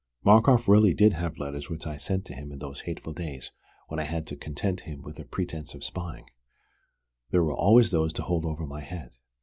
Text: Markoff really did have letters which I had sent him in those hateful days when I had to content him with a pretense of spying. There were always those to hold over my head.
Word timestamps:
Markoff 0.23 0.67
really 0.67 0.95
did 0.95 1.13
have 1.13 1.37
letters 1.37 1.69
which 1.69 1.85
I 1.85 1.91
had 1.91 2.01
sent 2.01 2.27
him 2.29 2.51
in 2.51 2.57
those 2.57 2.79
hateful 2.81 3.13
days 3.13 3.51
when 3.87 3.99
I 3.99 4.05
had 4.05 4.25
to 4.25 4.35
content 4.35 4.79
him 4.79 5.03
with 5.03 5.19
a 5.19 5.25
pretense 5.25 5.75
of 5.75 5.83
spying. 5.83 6.27
There 7.29 7.43
were 7.43 7.53
always 7.53 7.91
those 7.91 8.11
to 8.13 8.23
hold 8.23 8.43
over 8.47 8.65
my 8.65 8.81
head. 8.81 9.19